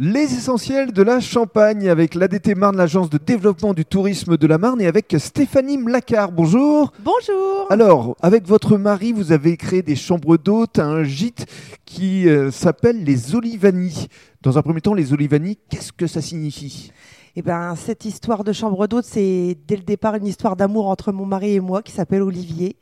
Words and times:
Les 0.00 0.32
essentiels 0.32 0.92
de 0.92 1.02
la 1.02 1.18
Champagne 1.18 1.88
avec 1.88 2.14
l'ADT 2.14 2.54
Marne, 2.54 2.76
l'agence 2.76 3.10
de 3.10 3.18
développement 3.18 3.74
du 3.74 3.84
tourisme 3.84 4.36
de 4.36 4.46
la 4.46 4.56
Marne, 4.56 4.80
et 4.80 4.86
avec 4.86 5.16
Stéphanie 5.18 5.76
Mlacard. 5.76 6.30
Bonjour. 6.30 6.92
Bonjour. 7.00 7.66
Alors, 7.68 8.16
avec 8.20 8.46
votre 8.46 8.78
mari, 8.78 9.12
vous 9.12 9.32
avez 9.32 9.56
créé 9.56 9.82
des 9.82 9.96
chambres 9.96 10.36
d'hôtes, 10.36 10.78
un 10.78 11.02
gîte 11.02 11.46
qui 11.84 12.28
euh, 12.28 12.52
s'appelle 12.52 13.02
les 13.02 13.34
Olivani. 13.34 14.06
Dans 14.40 14.56
un 14.56 14.62
premier 14.62 14.80
temps, 14.80 14.94
les 14.94 15.12
Olivani, 15.12 15.58
qu'est-ce 15.68 15.90
que 15.90 16.06
ça 16.06 16.22
signifie? 16.22 16.92
Eh 17.34 17.42
ben, 17.42 17.74
cette 17.74 18.04
histoire 18.04 18.44
de 18.44 18.52
chambre 18.52 18.86
d'hôte, 18.86 19.04
c'est 19.04 19.58
dès 19.66 19.74
le 19.74 19.82
départ 19.82 20.14
une 20.14 20.28
histoire 20.28 20.54
d'amour 20.54 20.86
entre 20.86 21.10
mon 21.10 21.26
mari 21.26 21.54
et 21.54 21.60
moi 21.60 21.82
qui 21.82 21.90
s'appelle 21.90 22.22
Olivier 22.22 22.76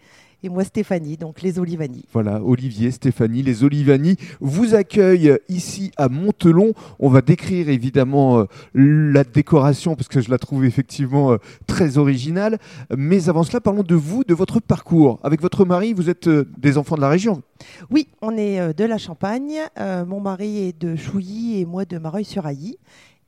et 0.47 0.49
moi 0.49 0.65
Stéphanie, 0.65 1.17
donc 1.17 1.43
les 1.43 1.59
Olivani. 1.59 2.05
Voilà, 2.13 2.41
Olivier, 2.43 2.91
Stéphanie, 2.93 3.43
les 3.43 3.65
Olivani 3.65 4.17
vous 4.41 4.75
accueillent 4.75 5.37
ici 5.49 5.91
à 5.97 6.09
Montelon. 6.09 6.73
On 7.01 7.09
va 7.09 7.21
décrire 7.21 7.69
évidemment 7.69 8.39
euh, 8.39 8.45
la 8.75 9.25
décoration 9.25 9.97
parce 9.97 10.09
que 10.09 10.21
je 10.21 10.31
la 10.31 10.39
trouve 10.39 10.65
effectivement 10.65 11.33
euh, 11.33 11.39
très 11.67 11.99
originale. 11.99 12.59
Mais 12.97 13.29
avant 13.29 13.43
cela, 13.43 13.61
parlons 13.61 13.83
de 13.83 13.95
vous, 13.97 14.23
de 14.23 14.35
votre 14.35 14.61
parcours. 14.61 15.19
Avec 15.25 15.43
votre 15.43 15.65
mari, 15.65 15.93
vous 15.93 16.09
êtes 16.09 16.29
euh, 16.29 16.49
des 16.57 16.79
enfants 16.79 16.97
de 16.97 17.01
la 17.01 17.09
région. 17.09 17.43
Oui, 17.91 18.09
on 18.23 18.37
est 18.37 18.75
de 18.75 18.85
la 18.85 18.99
Champagne. 18.99 19.59
mon 20.07 20.21
mari 20.21 20.69
est 20.69 20.81
de 20.81 20.95
Chouilly 20.95 21.61
et 21.61 21.65
moi 21.65 21.85
de 21.85 21.99
Mareuil-sur-Ailly. 21.99 22.79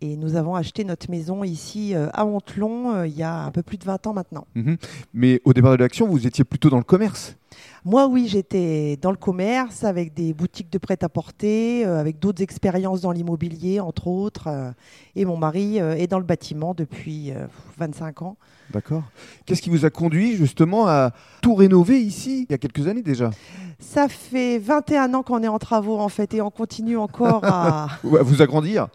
Et 0.01 0.17
nous 0.17 0.37
avons 0.37 0.55
acheté 0.55 0.85
notre 0.85 1.11
maison 1.11 1.43
ici 1.43 1.95
euh, 1.95 2.09
à 2.13 2.25
Montelon 2.25 2.95
euh, 2.95 3.07
il 3.07 3.17
y 3.17 3.25
a 3.25 3.43
un 3.43 3.51
peu 3.51 3.63
plus 3.63 3.79
de 3.79 3.85
20 3.85 4.07
ans 4.07 4.13
maintenant. 4.13 4.47
Mhm. 4.55 4.77
Mais 5.13 5.41
au 5.45 5.53
départ 5.53 5.73
de 5.73 5.83
l'action, 5.83 6.07
vous 6.07 6.27
étiez 6.27 6.45
plutôt 6.45 6.71
dans 6.71 6.79
le 6.79 6.85
commerce 6.85 7.37
Moi, 7.85 8.07
oui, 8.07 8.29
j'étais 8.29 8.97
dans 9.01 9.11
le 9.11 9.17
commerce 9.17 9.85
avec 9.85 10.15
des 10.15 10.33
boutiques 10.33 10.71
de 10.71 10.79
prêt-à-porter, 10.79 11.87
euh, 11.87 12.01
avec 12.01 12.19
d'autres 12.19 12.43
expériences 12.43 13.01
dans 13.01 13.13
l'immobilier, 13.13 13.81
entre 13.81 14.07
autres. 14.07 14.49
et 15.17 15.25
mon 15.25 15.37
mari 15.37 15.79
est 15.79 16.07
dans 16.07 16.19
le 16.19 16.25
bâtiment 16.25 16.75
depuis 16.75 17.33
25 17.79 18.23
ans. 18.23 18.37
D'accord. 18.71 19.03
Qu'est-ce 19.47 19.63
qui 19.63 19.71
vous 19.71 19.87
a 19.87 19.91
conduit 19.91 20.37
justement 20.37 20.87
à 20.89 21.13
tout 21.41 21.55
rénover 21.55 22.01
ici, 22.01 22.45
il 22.49 22.53
y 22.53 22.55
a 22.55 22.59
quelques 22.59 22.87
années 22.87 23.03
déjà? 23.03 23.31
Ça 23.81 24.09
fait 24.09 24.59
21 24.59 25.15
ans 25.15 25.23
qu'on 25.23 25.43
est 25.43 25.49
en 25.49 25.59
travaux 25.59 25.99
en 25.99 26.09
fait 26.09 26.35
et 26.35 26.43
on 26.43 26.51
continue 26.51 26.99
encore 26.99 27.45
à 27.45 27.89
vous 28.03 28.43
agrandir? 28.43 28.89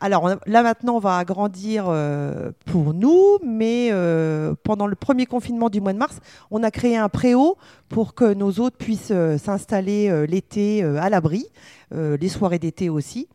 Alors 0.00 0.28
là 0.46 0.62
maintenant 0.62 0.96
on 0.96 0.98
va 0.98 1.18
agrandir 1.18 1.84
euh, 1.88 2.50
pour 2.64 2.92
nous, 2.92 3.38
mais 3.46 3.90
euh, 3.92 4.54
pendant 4.64 4.88
le 4.88 4.96
premier 4.96 5.26
confinement 5.26 5.68
du 5.68 5.80
mois 5.80 5.92
de 5.92 5.98
mars, 5.98 6.18
on 6.50 6.62
a 6.64 6.70
créé 6.70 6.96
un 6.96 7.08
préau 7.08 7.56
pour 7.88 8.09
que 8.14 8.34
nos 8.34 8.60
hôtes 8.60 8.76
puissent 8.76 9.10
euh, 9.10 9.38
s'installer 9.38 10.26
l'été 10.26 10.82
à 10.82 11.08
l'abri, 11.08 11.46
les 11.92 12.28
soirées 12.28 12.58
d'été 12.58 12.88
aussi. 12.88 13.28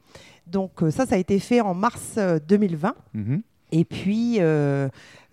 Donc 0.47 0.83
ça, 0.91 1.05
ça 1.05 1.15
a 1.15 1.17
été 1.17 1.39
fait 1.39 1.61
en 1.61 1.73
mars 1.73 2.19
2020. 2.47 2.95
Mhm. 3.13 3.41
Et 3.71 3.83
puis 3.83 4.39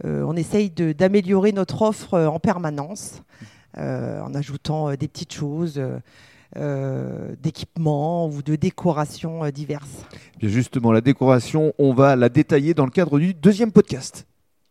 on 0.05 0.37
essaye 0.37 0.71
d'améliorer 0.71 1.53
notre 1.53 1.83
offre 1.83 2.19
en 2.19 2.41
permanence. 2.41 3.23
Euh, 3.79 4.21
en 4.21 4.35
ajoutant 4.35 4.91
euh, 4.91 4.97
des 4.97 5.09
petites 5.09 5.33
choses. 5.33 5.83
Euh, 6.55 7.35
d'équipements 7.43 8.29
ou 8.29 8.43
de 8.43 8.57
décorations 8.57 9.49
diverses. 9.49 10.05
Bien 10.39 10.51
justement, 10.51 10.93
la 10.93 11.01
décoration, 11.01 11.73
on 11.79 11.95
va 11.95 12.15
la 12.15 12.29
détailler 12.29 12.75
dans 12.75 12.85
le 12.85 12.91
cadre 12.91 13.19
du 13.19 13.33
deuxième 13.33 13.73
podcast. 13.73 14.27